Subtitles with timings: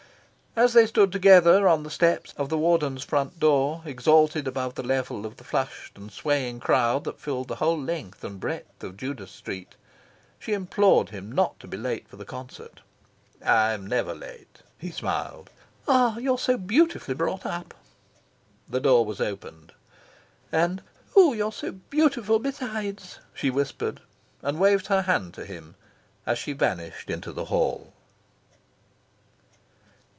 [0.53, 4.83] As they stood together on the steps of the Warden's front door, exalted above the
[4.83, 8.97] level of the flushed and swaying crowd that filled the whole length and breadth of
[8.97, 9.75] Judas Street,
[10.37, 12.81] she implored him not to be late for the concert.
[13.43, 15.51] "I am never late," he smiled.
[15.87, 17.73] "Ah, you're so beautifully brought up!"
[18.67, 19.71] The door was opened.
[20.51, 20.83] "And
[21.15, 21.53] oh, you're
[21.89, 24.01] beautiful besides!" she whispered;
[24.41, 25.75] and waved her hand to him
[26.25, 27.93] as she vanished into the hall.